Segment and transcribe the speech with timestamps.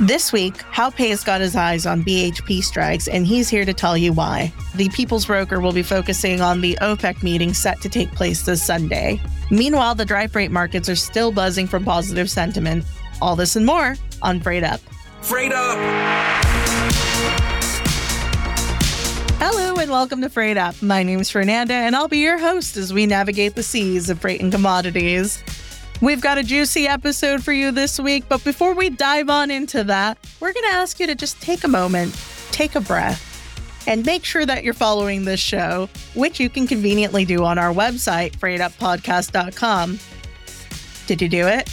[0.00, 3.98] This week, Hao Pei's got his eyes on BHP strikes, and he's here to tell
[3.98, 4.50] you why.
[4.74, 8.64] The People's Broker will be focusing on the OPEC meeting set to take place this
[8.64, 9.20] Sunday.
[9.50, 12.86] Meanwhile, the dry freight markets are still buzzing from positive sentiment.
[13.20, 14.80] All this and more on Freight Up.
[15.20, 15.76] Freight Up!
[19.38, 20.80] Hello and welcome to Freight Up.
[20.80, 24.18] My name is Fernanda, and I'll be your host as we navigate the seas of
[24.18, 25.44] freight and commodities.
[26.02, 29.84] We've got a juicy episode for you this week, but before we dive on into
[29.84, 32.18] that, we're going to ask you to just take a moment,
[32.52, 33.26] take a breath,
[33.86, 37.72] and make sure that you're following this show, which you can conveniently do on our
[37.72, 39.98] website, freightuppodcast.com.
[41.06, 41.68] Did you do it?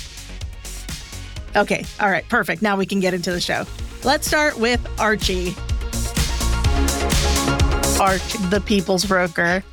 [1.55, 2.61] Okay, all right, perfect.
[2.61, 3.65] Now we can get into the show.
[4.03, 5.55] Let's start with Archie.
[7.97, 9.63] Archie, the people's broker,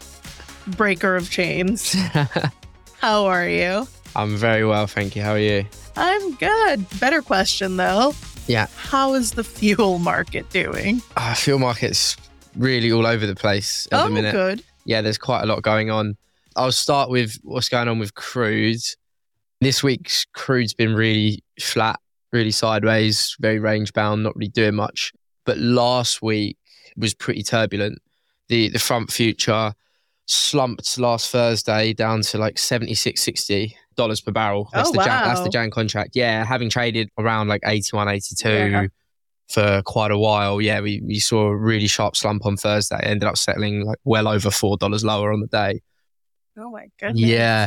[0.69, 1.93] breaker of chains.
[3.01, 3.89] How are you?
[4.17, 5.23] I'm very well, thank you.
[5.23, 5.67] How are you?
[5.97, 6.87] I'm good.
[7.01, 8.15] Better question though.
[8.47, 8.67] Yeah.
[8.77, 11.03] How is the fuel market doing?
[11.17, 12.17] Uh, fuel market's
[12.57, 14.33] really all over the place at oh, the minute.
[14.33, 14.63] good.
[14.85, 16.17] Yeah, there's quite a lot going on.
[16.57, 18.81] I'll start with what's going on with crude.
[19.61, 21.99] This week's crude's been really flat,
[22.33, 25.13] really sideways, very range bound, not really doing much.
[25.45, 26.57] But last week
[26.97, 28.01] was pretty turbulent.
[28.49, 29.73] The the front future
[30.27, 34.69] slumped last Thursday down to like 76, 60 dollars per barrel.
[34.73, 36.11] That's Oh, the Jan, that's the Jan contract.
[36.15, 38.87] Yeah, having traded around like 81, 82 Yeah.
[39.49, 40.61] for quite a while.
[40.61, 42.97] Yeah, we, we saw a really sharp slump on Thursday.
[42.97, 45.83] It ended up settling like well over four dollars lower on the day.
[46.59, 47.21] Oh my goodness.
[47.21, 47.67] Yeah.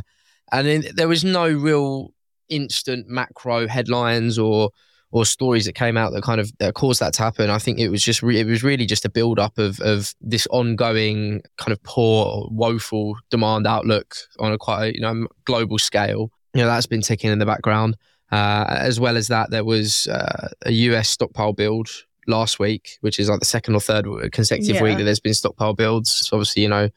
[0.52, 2.14] And then there was no real
[2.50, 4.70] instant macro headlines or
[5.18, 7.50] or stories that came out that kind of that caused that to happen.
[7.50, 10.14] I think it was just re- it was really just a build up of of
[10.22, 15.78] this ongoing kind of poor, woeful demand outlook on a quite a, you know global
[15.78, 16.32] scale.
[16.54, 17.98] You know that's been ticking in the background.
[18.32, 21.88] Uh, as well as that, there was uh, a US stockpile build
[22.28, 24.84] last week, which is like the second or third consecutive Yeah.
[24.84, 26.12] week that there's been stockpile builds.
[26.12, 26.90] So obviously, you know,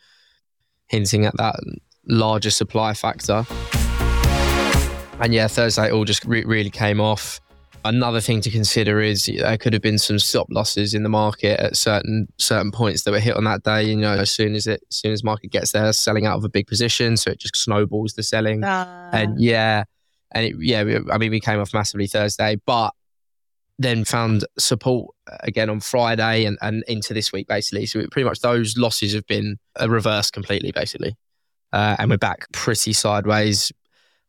[0.89, 1.55] hinting at that
[2.09, 3.47] larger supply factor.
[5.21, 7.41] And yeah, Thursday it all just re- really came off.
[7.83, 11.59] Another thing to consider is there could have been some stop losses in the market
[11.59, 13.85] at certain certain points that were hit on that day.
[13.85, 16.45] You know, as soon as it, as soon as market gets there, selling out of
[16.45, 18.63] a big position, so it just snowballs the selling.
[18.65, 19.85] Uh, and yeah,
[20.33, 22.91] and it, yeah, we- I mean, we came off massively Thursday, but
[23.79, 27.87] then found support again on Friday and, and into this week basically.
[27.87, 31.17] So pretty much those losses have been uh, reversed completely basically,
[31.73, 33.73] uh, and we're back pretty sideways.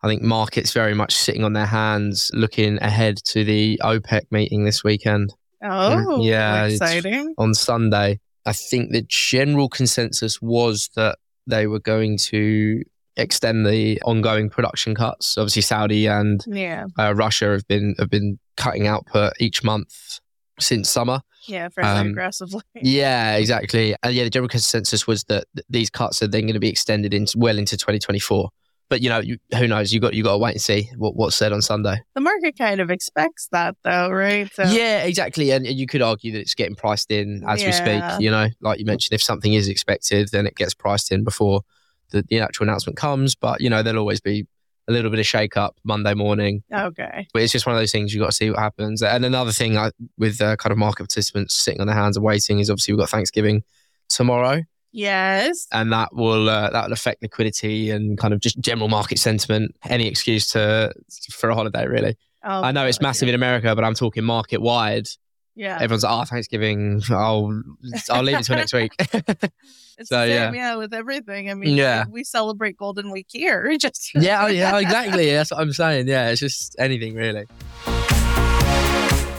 [0.03, 4.63] I think markets very much sitting on their hands, looking ahead to the OPEC meeting
[4.65, 7.35] this weekend oh, yeah, exciting.
[7.37, 8.19] on Sunday.
[8.45, 12.81] I think the general consensus was that they were going to
[13.17, 15.37] extend the ongoing production cuts.
[15.37, 20.19] Obviously, Saudi and Yeah, uh, Russia have been have been cutting output each month
[20.59, 21.21] since summer.
[21.47, 22.61] yeah, fairly Um, aggressively.
[22.81, 23.95] Yeah, exactly.
[24.01, 26.69] And yeah, the general consensus was that th- these cuts are then going to be
[26.69, 28.49] extended into well into 2024.
[28.91, 29.93] But you know, you, who knows?
[29.93, 32.01] You got you got to wait and see what, what's said on Sunday.
[32.13, 34.53] The market kind of expects that though, right?
[34.53, 35.51] So, Yeah, exactly.
[35.51, 38.03] And, and you could argue that it's getting priced in as we speak.
[38.19, 41.61] You know, like you mentioned, if something is expected, then it gets priced in before
[42.09, 43.33] the, the actual announcement comes.
[43.33, 44.45] But, you know, there'll always be
[44.89, 46.61] a little bit of shake up Monday morning.
[46.69, 47.29] Okay.
[47.33, 49.01] But it's just one of those things you got to see what happens.
[49.01, 52.25] And another thing I, with uh, kind of market participants sitting on their hands and
[52.25, 53.63] waiting is obviously we've got Thanksgiving
[54.09, 54.63] tomorrow,
[54.93, 55.67] Yes.
[55.71, 59.75] and that will uh, that will affect liquidity and kind of just general market sentiment.
[59.85, 60.93] Any excuse to
[61.31, 62.17] for a holiday, really.
[62.43, 65.07] Oh, I know it's massive in America, but I'm talking market wide
[65.55, 65.75] Yeah.
[65.79, 67.01] everyone's like, oh, Thanksgiving.
[67.09, 67.61] I'll
[68.09, 68.91] I'll leave it till next week.
[69.97, 70.75] It's So, the same, yeah.
[70.77, 71.51] with everything.
[71.51, 72.05] I mean, Yeah.
[72.09, 73.77] we celebrate Golden Week here.
[73.79, 75.29] Just yeah, oh, yeah, exactly.
[75.31, 76.07] That's what I'm saying.
[76.07, 77.45] Yeah, it's just anything really.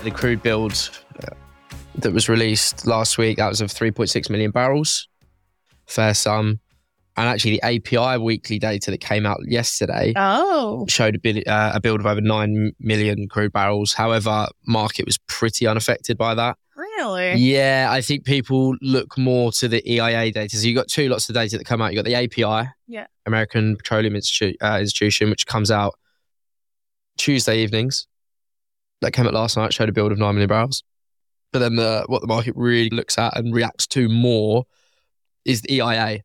[0.04, 0.90] The crude build
[1.20, 1.34] uh,
[1.96, 5.08] that was released last week that was of 3.6 million barrels,
[5.92, 6.58] fair sum,
[7.16, 11.72] and actually the API weekly data that came out yesterday Oh, showed a, bit, uh,
[11.75, 13.92] a build of over nine million crude barrels.
[13.92, 16.56] However, market was pretty unaffected by that.
[16.75, 17.34] really?
[17.34, 20.56] Yeah, I think people look more to the EIA data.
[20.56, 21.93] So you've got two lots of data that come out.
[21.93, 23.06] You've got the API, Yeah.
[23.26, 25.94] American Petroleum Institute, uh, Institution, which comes out
[27.19, 28.06] Tuesday evenings.
[29.00, 30.82] That came out last night, showed a build of nine million barrels.
[31.52, 34.64] But then the what the market really looks at and reacts to more
[35.44, 36.20] is the EIA.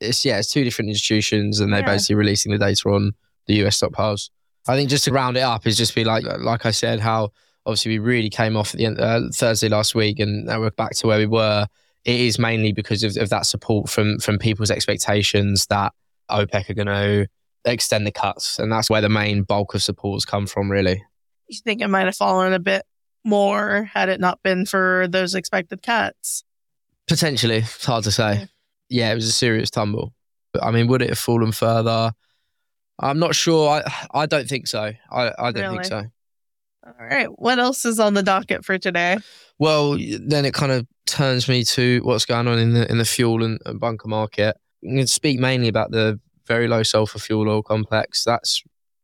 [0.00, 1.86] It's yeah, it's two different institutions, and they're Yeah.
[1.86, 3.12] basically releasing the data on
[3.46, 4.30] the US stockpiles.
[4.68, 7.30] I think just to round it up is just be like like I said, how
[7.64, 10.70] obviously we really came off at the end uh, Thursday last week, and now we're
[10.70, 11.66] back to where we were.
[12.04, 15.92] It is mainly because of, of that support from from people's expectations that
[16.30, 17.26] OPEC are going to
[17.64, 21.02] extend the cuts, and that's where the main bulk of support has come from, really.
[21.48, 22.82] You think it might have fallen a bit
[23.24, 26.44] more had it not been for those expected cuts.
[27.08, 28.48] Potentially, it's hard to say.
[28.88, 30.12] Yeah, it was a serious tumble.
[30.52, 32.12] But I mean, would it have fallen further?
[32.98, 33.68] I'm not sure.
[33.68, 34.92] I I don't think so.
[35.10, 35.74] I, I don't Really?
[35.76, 36.04] think so.
[36.86, 37.26] All right.
[37.26, 39.18] What else is on the docket for today?
[39.58, 43.04] Well, then it kind of turns me to what's going on in the in the
[43.04, 44.56] fuel and, and bunker market.
[44.82, 48.22] I'm going to speak mainly about the very low sulfur fuel oil complex.
[48.24, 48.62] That's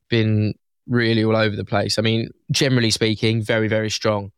[0.08, 0.54] been
[0.86, 1.98] really all over the place.
[1.98, 4.30] I mean, generally speaking, very very strong,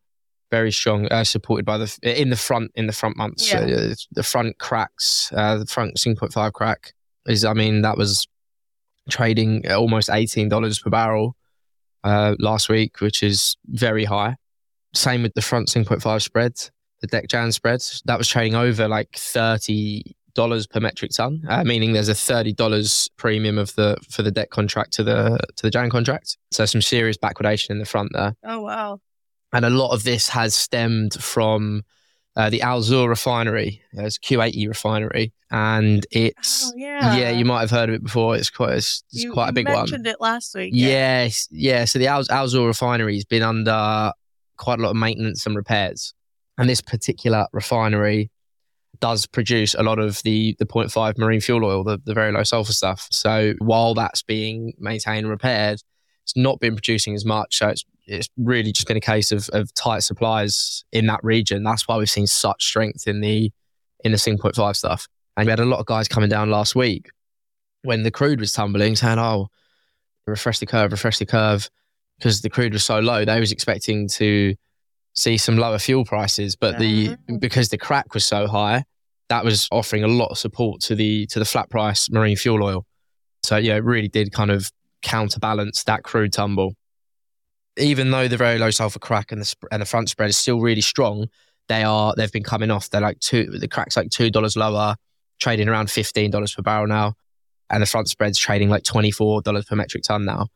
[0.57, 1.07] very strong.
[1.11, 3.51] Uh, supported by the in the front in the front months.
[3.51, 3.59] Yeah.
[3.59, 6.93] Uh, the front cracks, uh, the front six point five crack
[7.25, 7.43] is.
[7.43, 8.27] I mean, that was
[9.09, 11.35] trading at almost eighteen dollars per barrel
[12.05, 14.37] uh, last week, which is very high.
[14.93, 16.53] Same with the front 6.5 spread,
[17.01, 17.83] the deck Jan spread.
[18.05, 20.03] That was trading over like $30
[20.69, 24.93] per metric ton, uh, meaning there's a $30 premium of the for the deck contract
[24.93, 26.37] to the to the Jan contract.
[26.51, 28.35] So some serious backwardation in the front there.
[28.43, 29.01] Oh, wow.
[29.53, 31.83] And a lot of this has stemmed from
[32.35, 33.81] uh, the Al Zour refinery.
[33.93, 35.31] It's a Kuwaiti refinery.
[35.51, 37.15] And it's, Oh, yeah.
[37.15, 37.29] yeah.
[37.31, 38.35] you might have heard of it before.
[38.35, 39.73] It's quite, it's, it's You- quite a big one.
[39.75, 40.71] You mentioned it last week.
[40.73, 41.85] Yes, yeah.
[41.85, 44.11] So the Al- Alzor refinery has been under
[44.57, 46.13] quite a lot of maintenance and repairs,
[46.57, 48.31] and this particular refinery
[49.01, 52.43] does produce a lot of the the 0.5 marine fuel oil, the, the very low
[52.43, 53.07] sulfur stuff.
[53.11, 55.81] So while that's being maintained and repaired,
[56.23, 57.57] it's not been producing as much.
[57.57, 61.63] So it's it's really just been a case of, of tight supplies in that region.
[61.63, 63.51] That's why we've seen such strength in the
[64.03, 65.07] in the 0.5 stuff.
[65.35, 67.09] And we had a lot of guys coming down last week
[67.83, 69.47] when the crude was tumbling, saying, "Oh,
[70.27, 71.69] refresh the curve, refresh the curve,
[72.17, 73.25] because the crude was so low.
[73.25, 74.55] They was expecting to
[75.13, 78.83] see some lower fuel prices, but the because the crack was so high,
[79.29, 82.63] that was offering a lot of support to the to the flat price marine fuel
[82.63, 82.85] oil.
[83.43, 86.73] So yeah, it really did kind of counterbalance that crude tumble.
[87.77, 90.37] Even though the very low sulfur crack and the sp- and the front spread is
[90.37, 91.27] still really strong,
[91.67, 92.89] they are they've been coming off.
[92.89, 94.95] They're like two the crack's like two dollars lower,
[95.39, 97.15] trading around fifteen dollars per barrel now,
[97.69, 100.47] and the front spread's trading like twenty four dollars per metric ton now.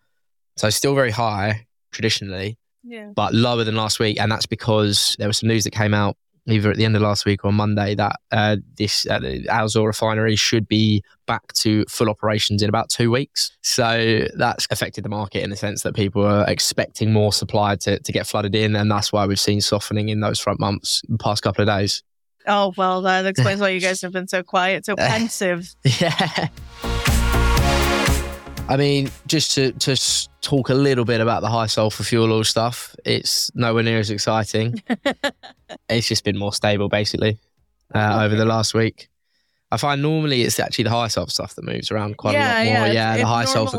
[0.56, 3.12] So still very high traditionally, Yeah.
[3.16, 6.16] but lower than last week, and that's because there was some news that came out
[6.52, 9.20] either at the end of last week or Monday that uh, this uh,
[9.50, 13.56] Al Zour refinery should be back to full operations in about two weeks.
[13.62, 18.00] So that's affected the market in the sense that people are expecting more supply to,
[18.00, 21.18] to get flooded in, and that's why we've seen softening in those front months the
[21.18, 22.04] past couple of days.
[22.48, 25.76] Oh, well, that explains why you guys have been so quiet, so pensive.
[25.84, 26.50] Yeah.
[28.70, 29.96] I mean, just to to
[30.42, 34.12] talk a little bit about the high sulfur fuel oil stuff, it's nowhere near as
[34.12, 34.82] exciting.
[35.90, 37.40] it's just been more stable, basically,
[37.96, 39.10] uh, over the last week.
[39.72, 42.66] I find normally it's actually the high sulfur stuff that moves around quite a lot
[42.66, 42.74] more.
[42.88, 43.78] it's- Yeah, the high sulfur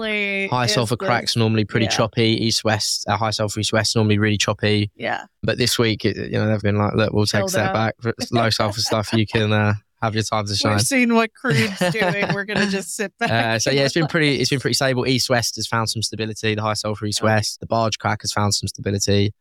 [0.51, 1.91] high sulfur the- cracks normally pretty yeah.
[1.91, 2.29] choppy.
[2.47, 4.91] East west, uh, high sulfur east west normally really choppy.
[4.97, 5.25] Yeah.
[5.43, 7.95] But this week, it, you know, they've been like, look, we'll take a step out.
[8.03, 8.15] back.
[8.31, 10.73] Low sulfur stuff, you can uh, have your time to shine.
[10.73, 12.27] We've seen what crude's doing.
[12.33, 13.31] We're going to just sit back.
[13.31, 14.41] Uh, so yeah, it's been pretty.
[14.41, 15.07] It's been pretty stable.
[15.07, 16.55] East west has found some stability.
[16.55, 19.33] The high sulfur east west, the barge crack has found some stability.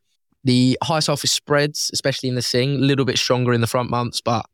[0.44, 3.90] The high sulfur spreads, especially in the Sing, a little bit stronger in the front
[3.90, 4.46] months, but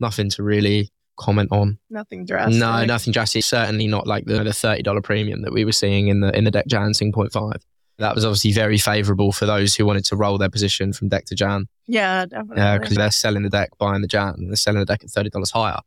[0.00, 1.78] nothing to really comment on.
[1.90, 2.58] Nothing drastic.
[2.58, 3.44] No, nothing drastic.
[3.44, 6.44] Certainly not like the, the thirty dollar premium that we were seeing in the in
[6.44, 7.64] the deck Jan Sing point five.
[7.98, 11.24] That was obviously very favourable for those who wanted to roll their position from deck
[11.26, 12.56] to Jan Yeah, definitely.
[12.56, 15.10] Yeah, because they're selling the deck, buying the Jan, and they're selling the deck at
[15.10, 15.78] thirty dollars higher.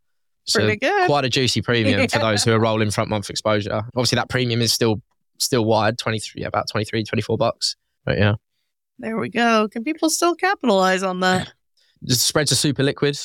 [0.46, 1.08] So Pretty good.
[1.08, 3.74] quite a juicy premium for those who are rolling front month exposure.
[3.96, 5.02] Obviously, that premium is still
[5.40, 7.76] still wide, 23, yeah, about 23, 24 bucks.
[8.06, 8.36] But yeah,
[9.00, 9.68] There we go.
[9.68, 11.52] Can people still capitalize on that?
[12.02, 13.18] the spreads are super liquid.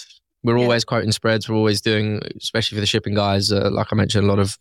[0.42, 0.64] We're Yeah.
[0.64, 1.49] always quoting spreads.
[1.49, 3.52] We're always doing, especially for the shipping guys.
[3.52, 4.58] Uh, like I mentioned, a lot of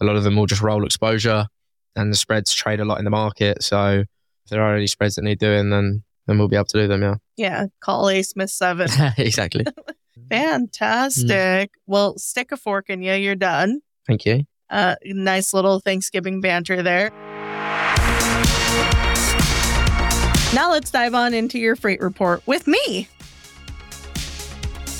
[0.00, 1.46] a lot of them will just roll exposure,
[1.96, 3.62] and the spreads trade a lot in the market.
[3.62, 4.04] So
[4.44, 6.88] if there are any spreads that need doing, then then we'll be able to do
[6.88, 7.02] them.
[7.02, 8.88] Yeah, Yeah, call A Smith 7.
[9.18, 9.64] exactly.
[10.30, 11.72] Fantastic.
[11.86, 13.14] Well, stick a fork in you.
[13.14, 13.80] You're done.
[14.06, 14.44] Thank you.
[14.70, 17.10] Uh, nice little Thanksgiving banter there.
[20.54, 23.08] Now let's dive on into your freight report with me.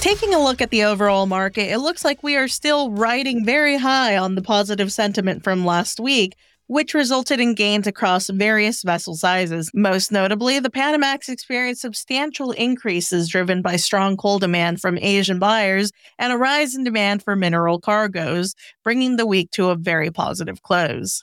[0.01, 3.77] Taking a look at the overall market, it looks like we are still riding very
[3.77, 9.15] high on the positive sentiment from last week, which resulted in gains across various vessel
[9.15, 9.71] sizes.
[9.75, 15.93] Most notably, the Panamax experienced substantial increases driven by strong coal demand from Asian buyers
[16.19, 18.55] and a rise in demand for mineral cargoes,
[18.85, 21.23] bringing the week to a very positive close.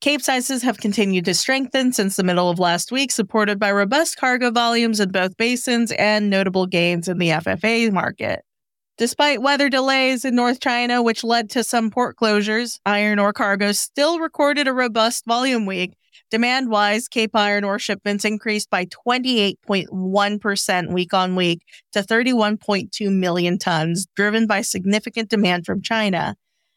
[0.00, 4.16] Cape sizes have continued to strengthen since the middle of last week, supported by robust
[4.16, 8.44] cargo volumes in both basins and notable gains in the FFA market.
[8.98, 13.80] Despite weather delays in North China, which led to some port closures, iron ore cargoes
[13.80, 15.94] still recorded a robust volume week,
[16.32, 21.60] Demand wise, Cape iron ore shipments increased by 28.1% week on week
[21.92, 26.34] to 31.2 million tons, driven by significant demand from China.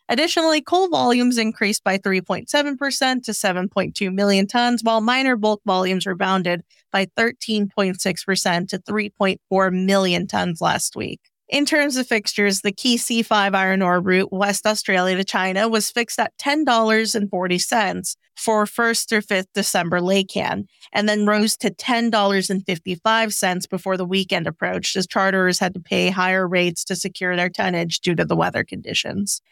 [0.09, 6.61] Additionally, coal volumes increased by 3.7% to 7.2 million tons, while minor bulk volumes rebounded
[6.91, 11.21] by 13.6% to 3.4 million tons last week.
[11.47, 15.91] In terms of fixtures, the key C5 iron ore route West Australia to China was
[15.91, 23.95] fixed at $10.40 for 1st through 5th December laycan, and then rose to $10.55 before
[23.95, 28.15] the weekend approached as charterers had to pay higher rates to secure their tonnage due
[28.15, 29.43] to the weather conditions.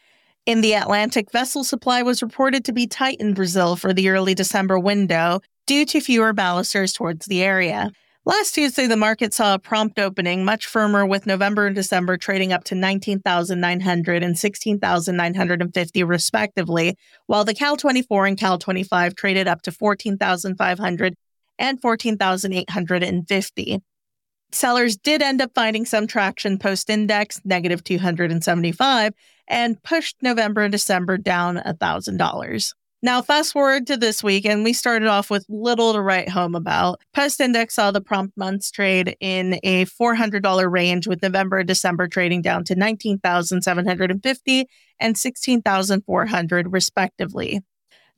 [0.46, 4.34] In the Atlantic, vessel supply was reported to be tight in Brazil for the early
[4.34, 7.90] December window due to fewer ballasters towards the area.
[8.26, 12.54] Last Tuesday, the market saw a prompt opening, much firmer, with November and December trading
[12.54, 19.60] up to 19,900 and 16,950 respectively, while the Cal 24 and Cal 25 traded up
[19.60, 21.14] to 14,500
[21.58, 23.82] and 14,850.
[24.52, 29.12] Sellers did end up finding some traction post index, negative 275,
[29.48, 32.72] and pushed November and December down $1,000.
[33.04, 36.54] Now, fast forward to this week, and we started off with little to write home
[36.54, 37.02] about.
[37.12, 42.08] Post Index saw the prompt months trade in a $400 range, with November and December
[42.08, 44.66] trading down to 19,750
[45.00, 47.60] and 16,400 respectively.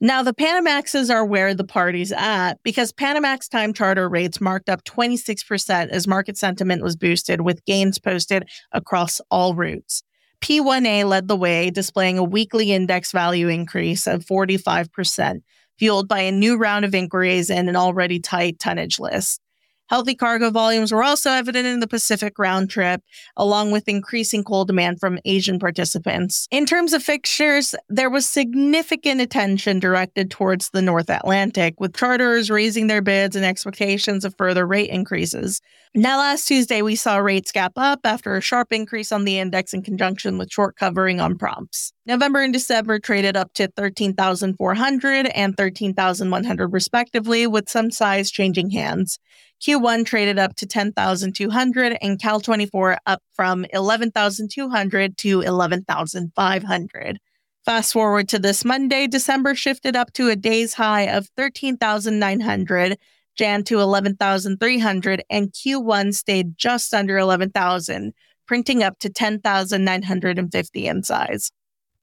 [0.00, 4.84] Now, the Panamaxes are where the party's at because Panamax time charter rates marked up
[4.84, 10.04] 26% as market sentiment was boosted with gains posted across all routes.
[10.46, 15.40] P1A led the way, displaying a weekly index value increase of 45%,
[15.76, 19.40] fueled by a new round of inquiries and an already tight tonnage list.
[19.88, 23.02] Healthy cargo volumes were also evident in the Pacific round trip,
[23.36, 26.46] along with increasing coal demand from Asian participants.
[26.52, 32.50] In terms of fixtures, there was significant attention directed towards the North Atlantic, with charterers
[32.50, 35.60] raising their bids and expectations of further rate increases.
[35.98, 39.72] Now, last Tuesday, we saw rates gap up after a sharp increase on the index
[39.72, 41.90] in conjunction with short covering on prompts.
[42.04, 49.18] November and December traded up to 13,400 and 13,100 respectively, with some size changing hands.
[49.62, 57.18] Q1 traded up to 10,200 and Cal 24 up from 11,200 to 11,500.
[57.64, 62.98] Fast forward to this Monday, December shifted up to a day's high of 13,900,
[63.36, 68.12] Jan to 11,300, and Q1 stayed just under 11,000,
[68.46, 71.50] printing up to 10,950 in size.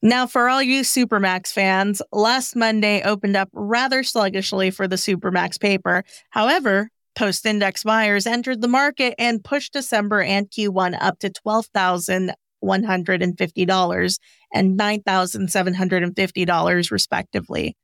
[0.02, 5.60] Now, for all you Supermax fans, last Monday opened up rather sluggishly for the Supermax
[5.60, 6.04] paper.
[6.30, 14.20] However, Post index buyers entered the market and pushed December and Q1 up to $12,150
[14.52, 17.78] and $9,750 respectively.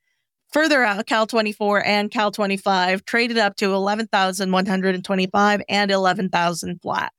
[0.51, 7.13] Further out, Cal 24 and Cal 25 traded up to 11,125 and 11,000 flat.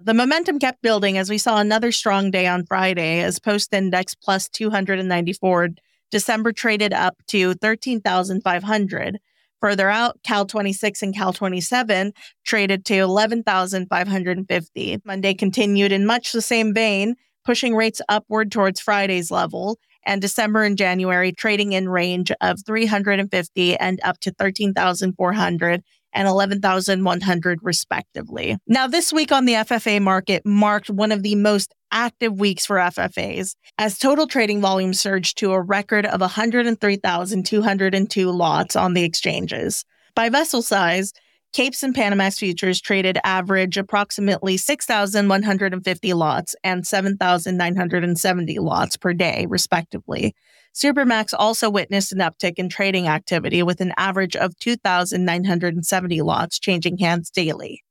[0.00, 4.16] The momentum kept building as we saw another strong day on Friday as post index
[4.16, 5.68] plus 294
[6.10, 9.20] December traded up to 13,500
[9.62, 12.12] Further out, Cal 26 and Cal 27
[12.44, 14.98] traded to 11,550.
[15.04, 20.62] Monday continued in much the same vein, pushing rates upward towards Friday's level, and December
[20.62, 25.82] and January trading in range of 350 and up to 13,400
[26.14, 28.58] and 11,100 respectively.
[28.66, 32.76] Now, this week on the FFA market marked one of the most active weeks for
[32.76, 39.84] FFAs as total trading volume surged to a record of 103,202 lots on the exchanges.
[40.14, 41.12] By vessel size,
[41.52, 50.34] Capes and Panamax futures traded average approximately 6,150 lots and 7,970 lots per day, respectively.
[50.74, 56.96] Supermax also witnessed an uptick in trading activity with an average of 2,970 lots changing
[56.96, 57.82] hands daily.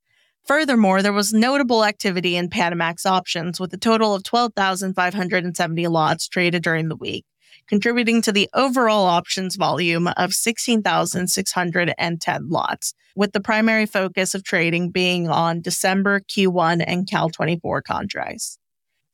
[0.44, 6.64] Furthermore, there was notable activity in Panamax options with a total of 12,570 lots traded
[6.64, 7.26] during the week,
[7.72, 14.92] contributing to the overall options volume of 16,610 lots, with the primary focus of trading
[14.92, 18.58] being on December Q1 and Cal 24 contracts.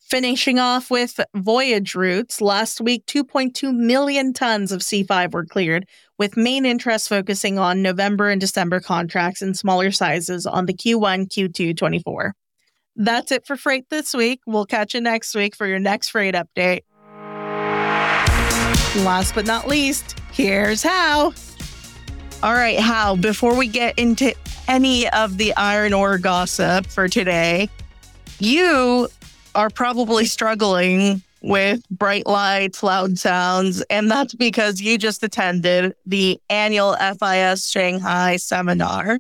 [0.10, 5.86] Finishing off with voyage routes, last week 2.2 million tons of C5 were cleared,
[6.18, 11.28] with main interest focusing on November and December contracts in smaller sizes on the Q1,
[11.28, 12.34] Q2 24.
[12.96, 14.40] That's it for freight this week.
[14.48, 16.82] We'll catch you next week for your next freight update.
[19.04, 21.34] Last but not least, here's Hao.
[22.44, 24.34] All right, Hao, before we get into
[24.68, 27.70] any of the iron ore gossip for today,
[28.40, 29.08] you
[29.56, 36.40] are probably struggling with bright lights, loud sounds, and that's because you just attended the
[36.50, 39.20] annual FIS Shanghai seminar.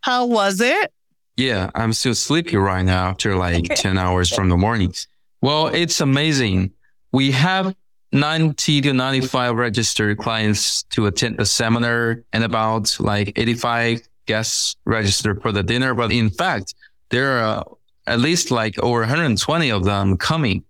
[0.00, 0.92] How was it?
[1.36, 4.94] Yeah, I'm still sleepy right now after like 10 hours from the morning.
[5.42, 6.72] Well, it's amazing.
[7.12, 7.74] We have
[8.16, 15.40] 90 to 95 registered clients to attend the seminar and about like 85 guests registered
[15.42, 15.94] for the dinner.
[15.94, 16.74] But in fact,
[17.10, 17.64] there are
[18.06, 20.64] at least like over 120 of them coming.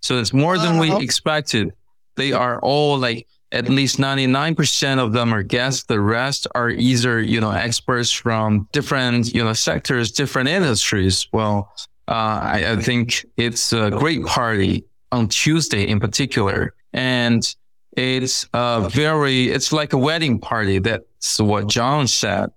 [0.00, 1.72] So it's more than we expected.
[2.16, 5.84] They are all like at least 99% of them are guests.
[5.84, 11.28] The rest are either, you know, experts from different, you know, sectors, different industries.
[11.32, 11.72] Well,
[12.08, 16.74] uh, I, I think it's a great party on Tuesday in particular.
[16.92, 17.54] And
[17.96, 20.78] it's a very, it's like a wedding party.
[20.78, 22.50] That's what John said.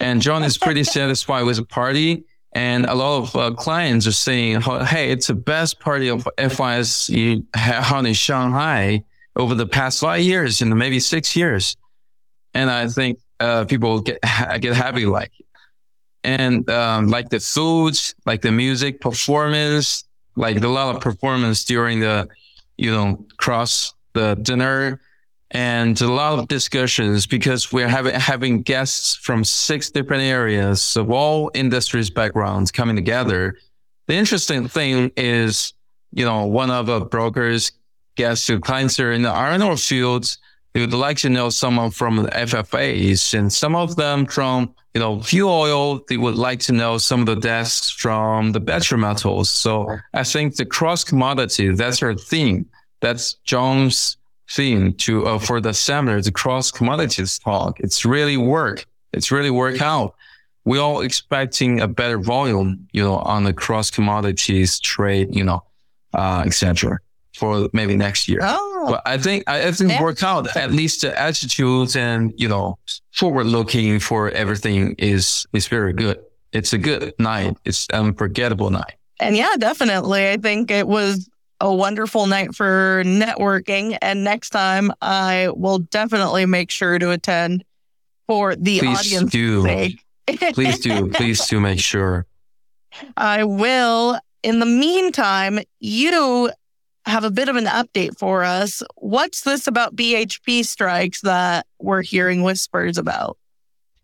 [0.00, 2.24] And John is pretty satisfied with the party.
[2.52, 7.10] And a lot of uh, clients are saying, "Hey, it's the best party of FIS
[7.54, 11.76] held in Shanghai over the past five years and maybe six years."
[12.54, 14.20] And I think uh, people get
[14.60, 15.32] get happy like.
[16.24, 22.00] And um, like the foods, like the music performance, like a lot of performance during
[22.00, 22.28] the,
[22.76, 25.00] you know, cross the dinner
[25.50, 31.10] and a lot of discussions because we're having having guests from six different areas of
[31.10, 33.56] all industries backgrounds coming together.
[34.06, 35.72] The interesting thing is,
[36.12, 37.72] you know, one of the brokers
[38.16, 40.38] guests who clients are in the iron ore fields.
[40.80, 45.22] Would like to know someone from the FFAs and some of them from, you know,
[45.22, 46.00] fuel oil.
[46.08, 49.48] They would like to know some of the desks from the battery metals.
[49.48, 52.66] So I think the cross commodity, that's our theme.
[53.00, 54.16] That's John's
[54.50, 57.80] theme to uh, for the seminar, the cross commodities talk.
[57.80, 58.86] It's really work.
[59.12, 60.14] It's really work out.
[60.64, 65.62] We're all expecting a better volume, you know, on the cross commodities trade, you know,
[66.12, 66.98] uh, etc.
[67.36, 68.40] for maybe next year.
[68.42, 70.02] Oh, but I think I, I think yeah.
[70.02, 72.78] work out at least the attitudes and you know
[73.12, 76.18] forward looking for everything is is very good.
[76.52, 77.56] It's a good night.
[77.64, 78.94] It's an unforgettable night.
[79.20, 80.28] And yeah, definitely.
[80.30, 81.28] I think it was
[81.60, 83.96] a wonderful night for networking.
[84.02, 87.64] And next time, I will definitely make sure to attend
[88.26, 89.00] for the audience.
[89.00, 89.62] Please audience do.
[89.62, 90.04] sake.
[90.54, 91.10] Please do.
[91.14, 92.26] Please do make sure.
[93.16, 94.18] I will.
[94.42, 96.50] In the meantime, you
[97.06, 98.82] have a bit of an update for us.
[98.96, 103.38] What's this about BHP strikes that we're hearing whispers about?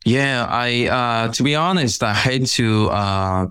[0.04, 3.46] Yeah, I uh to be honest, I hate to uh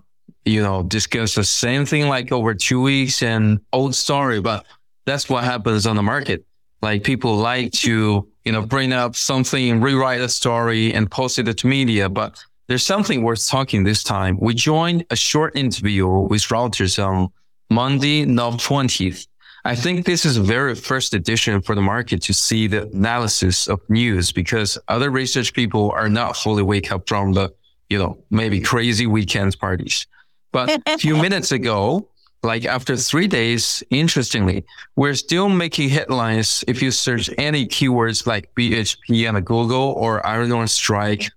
[0.46, 4.66] you know, discuss the same thing like over two weeks and old story, but
[5.06, 6.46] that's what happens on the market.
[6.82, 11.46] Like people like to, you know, bring up something, rewrite a story and post it
[11.56, 14.38] to media, but there's something worth talking this time.
[14.40, 17.30] We joined a short interview with Reuters on
[17.70, 19.28] Monday, November 20th.
[19.64, 23.68] I think this is a very first edition for the market to see the analysis
[23.68, 27.54] of news because other research people are not fully wake up from the,
[27.90, 30.08] you know, maybe crazy weekend parties.
[30.52, 32.08] But a few minutes ago,
[32.44, 36.64] like after three days, interestingly, we're still making headlines.
[36.68, 41.30] If you search any keywords like BHP on the Google or Iron Ore Strike,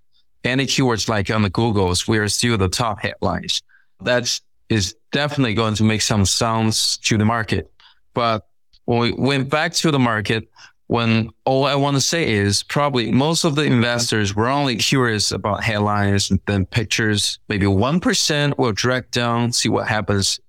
[0.43, 3.61] any keywords like on the Googles, we are still the top headlines.
[4.01, 7.71] That is definitely going to make some sounds to the market.
[8.15, 8.47] But
[8.85, 10.49] when we went back to the market,
[10.87, 15.31] when all I want to say is probably most of the investors were only curious
[15.31, 17.39] about headlines and then pictures.
[17.49, 20.39] Maybe 1% will drag down, see what happens,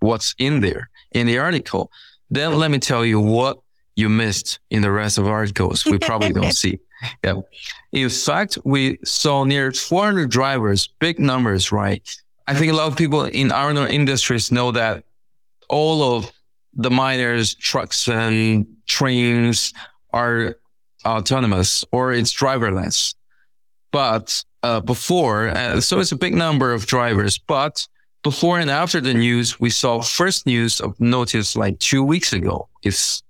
[0.00, 1.90] what's in there in the article.
[2.30, 3.58] Then let me tell you what
[3.96, 5.84] you missed in the rest of articles.
[5.84, 6.78] We probably don't see.
[7.22, 7.42] Yeah.
[7.92, 12.02] In fact, we saw near 400 drivers, big numbers, right?
[12.48, 15.04] I think a lot of people in our industries know that
[15.68, 16.32] all of
[16.78, 19.74] the miners, trucks and trains
[20.12, 20.56] are
[21.04, 23.14] autonomous or it's driverless.
[23.90, 27.86] But uh, before, uh, so it's a big number of drivers, but
[28.22, 32.68] before and after the news, we saw first news of notice like two weeks ago.
[32.82, 33.22] It's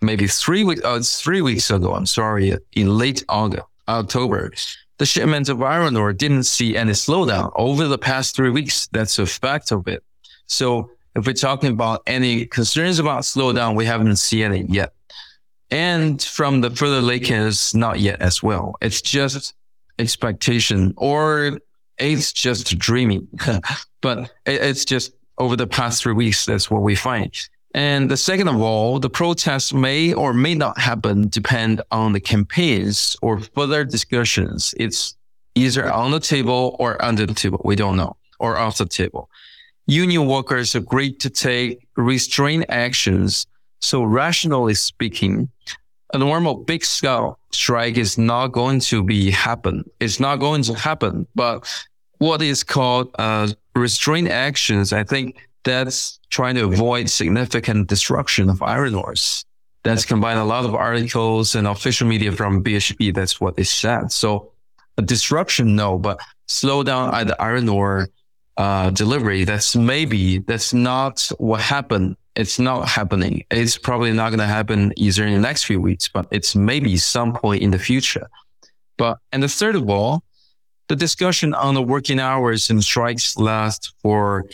[0.00, 1.94] maybe three weeks, uh, it's three weeks ago.
[1.94, 4.52] I'm sorry, in late August, October.
[4.98, 8.88] The shipment of iron ore didn't see any slowdown over the past three weeks.
[8.92, 10.02] That's a fact of it.
[10.46, 14.92] So if we're talking about any concerns about slowdown, we haven't seen it yet.
[15.70, 18.76] And from the further Lakers, not yet as well.
[18.82, 19.54] It's just
[19.98, 21.58] expectation or
[21.98, 23.26] it's just dreaming.
[24.02, 27.34] but it's just over the past three weeks, that's what we find.
[27.74, 32.20] And the second of all, the protests may or may not happen depend on the
[32.20, 34.74] campaigns or further discussions.
[34.78, 35.16] It's
[35.54, 37.62] either on the table or under the table.
[37.64, 39.30] We don't know or off the table
[39.86, 43.46] union workers agreed to take restraint actions
[43.80, 45.48] So rationally speaking,
[46.14, 49.84] a normal big scale strike is not going to be happen.
[50.00, 51.26] It's not going to happen.
[51.34, 51.68] But
[52.18, 58.62] what is called uh, restraint actions, I think that's trying to avoid significant destruction of
[58.62, 59.44] iron ores.
[59.82, 63.14] That's combined a lot of articles and official media from BHP.
[63.14, 64.10] That's what they said.
[64.10, 64.50] So
[64.98, 66.18] a disruption, no, but
[66.48, 68.08] slow down at the iron ore
[68.56, 69.44] uh, delivery.
[69.44, 72.16] That's maybe that's not what happened.
[72.34, 73.44] It's not happening.
[73.50, 76.96] It's probably not going to happen either in the next few weeks, but it's maybe
[76.96, 78.28] some point in the future.
[78.98, 80.22] But and the third of all,
[80.88, 84.44] the discussion on the working hours and strikes last for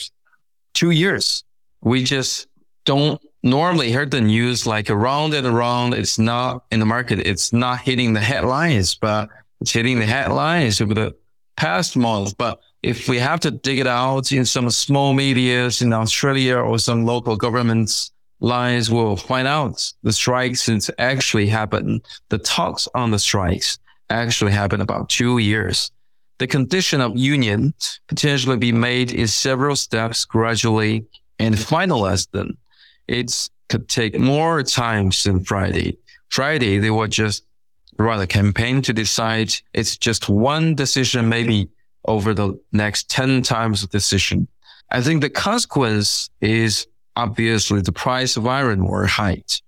[0.75, 1.45] two years.
[1.83, 2.47] We just
[2.85, 5.95] don't normally hear the news like around and around.
[5.95, 7.19] It's not in the market.
[7.21, 9.29] It's not hitting the headlines, but
[9.61, 11.15] it's hitting the headlines over the
[11.57, 12.37] past month.
[12.37, 16.79] But if we have to dig it out in some small medias in Australia or
[16.79, 22.05] some local governments lines, we'll find out the strikes since actually happened.
[22.29, 23.79] The talks on the strikes
[24.11, 25.91] actually happened about two years
[26.43, 27.73] the condition of union
[28.09, 31.07] potentially be made in several steps gradually
[31.39, 32.57] and finalized then.
[33.07, 35.99] It could take more time than Friday.
[36.31, 37.45] Friday, they were just
[37.99, 41.69] run a campaign to decide it's just one decision, maybe
[42.07, 44.49] over the next 10 times of decision.
[44.91, 49.61] I think the consequence is obviously the price of iron ore height.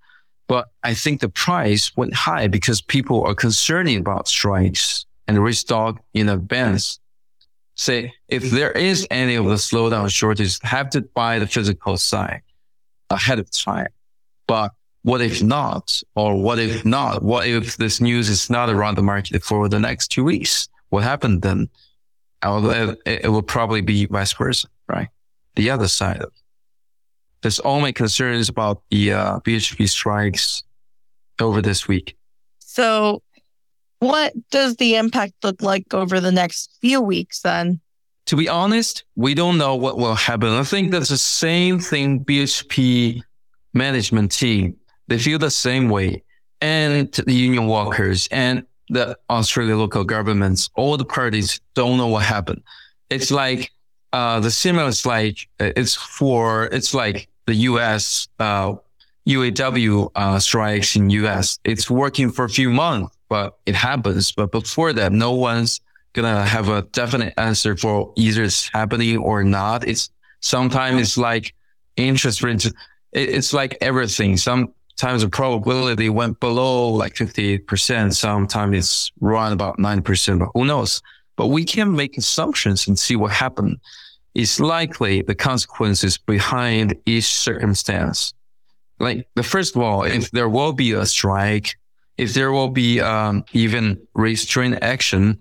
[0.46, 6.02] But I think the price went high because people are concerned about strikes and restock
[6.12, 7.00] in advance.
[7.76, 12.42] Say, if there is any of the slowdown shortage, have to buy the physical side
[13.10, 13.88] ahead of time.
[14.46, 14.72] But
[15.04, 16.02] what if not?
[16.16, 17.22] Or what if not?
[17.22, 20.68] What if this news is not around the market for the next two weeks?
[20.88, 21.68] What happened then?
[22.42, 25.08] It will probably be vice versa, right?
[25.56, 26.32] The other side of
[27.42, 30.62] there's all my concerns about the uh, BHP strikes
[31.38, 32.16] over this week.
[32.58, 33.22] So
[33.98, 37.80] what does the impact look like over the next few weeks then?
[38.26, 40.48] To be honest, we don't know what will happen.
[40.48, 43.20] I think that's the same thing BHP
[43.74, 44.78] management team.
[45.08, 46.22] They feel the same way.
[46.60, 52.24] And the union workers and the Australian local governments, all the parties don't know what
[52.24, 52.62] happened.
[53.10, 53.70] It's like
[54.12, 58.28] uh, the stimulus, like it's for it's like the U.S.
[58.38, 58.74] Uh,
[59.28, 61.58] UAW uh, strikes in U.S.
[61.64, 64.30] It's working for a few months but it happens.
[64.30, 65.80] But before that, no one's
[66.12, 69.86] gonna have a definite answer for either it's happening or not.
[69.88, 71.52] It's sometimes it's like
[71.96, 72.70] interest rates.
[73.12, 74.36] It's like everything.
[75.04, 78.14] Sometimes the probability went below like 58%.
[78.14, 81.02] Sometimes it's around about 9%, but who knows?
[81.36, 83.80] But we can make assumptions and see what happened.
[84.34, 88.32] It's likely the consequences behind each circumstance.
[88.98, 91.76] Like the first of all, if there will be a strike,
[92.16, 95.38] if there will be um, even restraint action,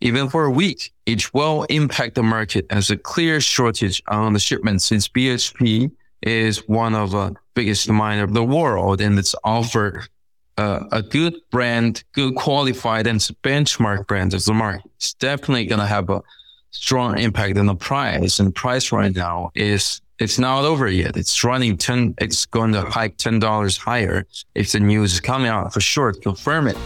[0.00, 4.38] even for a week, it will impact the market as a clear shortage on the
[4.38, 5.90] shipment since BHP
[6.22, 10.04] is one of the biggest miner of the world and it's offer
[10.58, 14.90] uh, a good brand, good qualified and benchmark brand of the market.
[14.96, 16.22] It's definitely going to have a
[16.70, 21.16] strong impact on the price and price right now is it's not over yet.
[21.16, 25.72] It's running 10, it's going to hike $10 higher if the news is coming out
[25.72, 26.76] for sure confirm it.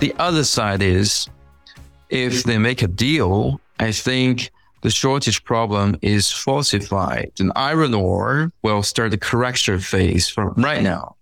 [0.00, 1.28] The other side is
[2.08, 4.50] if they make a deal, I think
[4.82, 7.32] the shortage problem is falsified.
[7.38, 11.16] And iron ore will start the correction phase from right now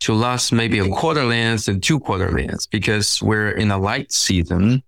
[0.00, 4.12] to last maybe a quarter length and two quarter lengths because we're in a light
[4.12, 4.82] season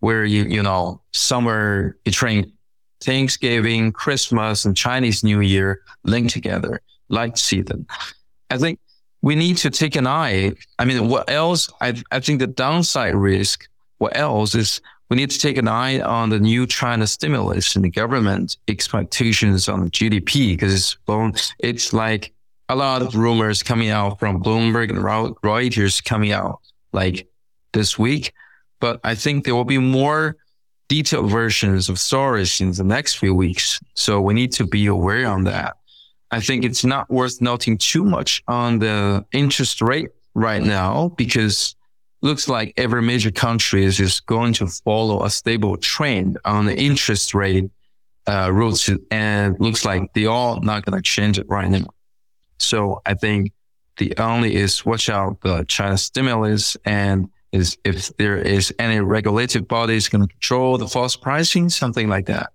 [0.00, 2.52] where you, you know, summer between
[3.00, 7.86] Thanksgiving, Christmas, and Chinese New Year linked together, light season.
[8.50, 8.78] I think
[9.22, 10.52] we need to take an eye.
[10.78, 11.68] I mean, what else?
[11.80, 13.68] I, I think the downside risk,
[13.98, 17.84] what else is we need to take an eye on the new China stimulus and
[17.84, 22.32] the government expectations on GDP because it's, it's like
[22.68, 26.60] a lot of rumors coming out from Bloomberg and Reuters coming out
[26.92, 27.26] like
[27.72, 28.32] this week.
[28.80, 30.36] But I think there will be more
[30.88, 33.80] detailed versions of stories in the next few weeks.
[33.94, 35.76] So we need to be aware on that.
[36.30, 41.74] I think it's not worth noting too much on the interest rate right now because
[42.20, 46.76] looks like every major country is just going to follow a stable trend on the
[46.76, 47.70] interest rate
[48.26, 48.72] uh,
[49.10, 51.86] and looks like they all not going to change it right now.
[52.58, 53.52] So I think
[53.96, 59.66] the only is watch out the China stimulus and is if there is any regulative
[59.66, 62.50] bodies going to control the false pricing, something like that.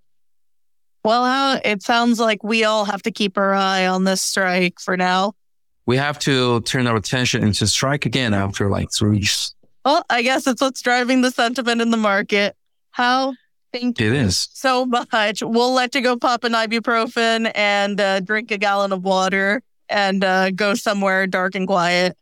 [1.03, 4.95] Well, it sounds like we all have to keep our eye on this strike for
[4.95, 5.33] now.
[5.85, 9.25] We have to turn our attention into strike again after like three.
[9.83, 12.55] Well, I guess it's what's driving the sentiment in the market.
[12.91, 13.33] Hao?
[13.73, 14.47] Thank you It is.
[14.53, 15.41] so much.
[15.41, 20.23] We'll let you go pop an ibuprofen and uh, drink a gallon of water and
[20.23, 22.15] uh, go somewhere dark and quiet.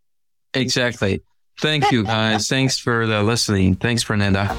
[0.54, 1.22] Exactly.
[1.60, 2.48] Thank you guys.
[2.50, 3.76] Thanks for the listening.
[3.76, 4.56] Thanks, Fernanda.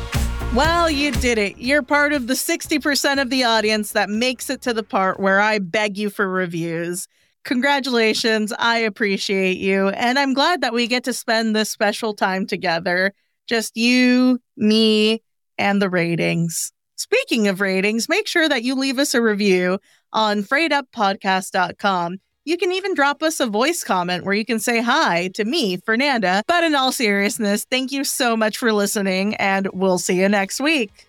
[0.55, 1.57] Well, you did it.
[1.57, 5.41] You're part of the 60% of the audience that makes it to the part where
[5.41, 7.09] I beg you for reviews.
[7.45, 8.53] Congratulations.
[8.59, 9.89] I appreciate you.
[9.89, 13.13] And I'm glad that we get to spend this special time together.
[13.47, 15.23] Just you, me,
[15.59, 16.73] and the ratings.
[16.97, 19.79] Speaking of ratings, make sure that you leave us a review
[20.13, 22.19] on freightuppodcast.com.
[22.45, 25.77] You can even drop us a voice comment where you can say hi to me,
[25.77, 26.43] Fernanda.
[26.49, 30.61] But in all seriousness, thank you so much for listening, and we'll see you next
[30.61, 31.07] week.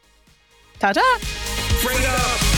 [0.79, 1.17] Ta ta!
[1.81, 2.52] Freight up!